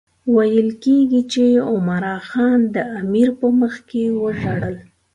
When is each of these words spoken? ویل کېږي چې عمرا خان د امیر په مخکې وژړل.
ویل 0.35 0.69
کېږي 0.83 1.21
چې 1.33 1.43
عمرا 1.71 2.15
خان 2.29 2.59
د 2.75 2.77
امیر 2.99 3.29
په 3.39 3.47
مخکې 3.61 4.03
وژړل. 4.21 4.75